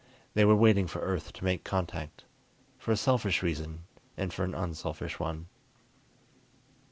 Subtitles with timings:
[0.33, 2.23] They were waiting for Earth to make contact,
[2.79, 3.83] for a selfish reason
[4.17, 5.45] and for an unselfish one.